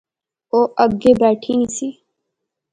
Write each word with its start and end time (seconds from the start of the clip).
او 0.51 0.59
اگے 0.83 1.11
بیٹھی 1.21 1.53
نی 1.59 1.67
سی 1.75 1.87